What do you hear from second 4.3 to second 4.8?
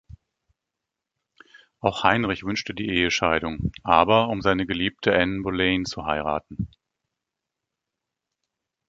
seine